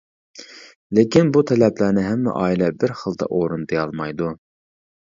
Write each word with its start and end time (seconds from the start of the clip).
لېكىن، 0.99 1.29
بۇ 1.35 1.43
تەلەپلەرنى 1.51 2.07
ھەممە 2.09 2.35
ئائىلە 2.41 2.73
بىر 2.81 2.99
خىلدا 3.05 3.31
ئورۇندىيالمايدۇ. 3.39 4.35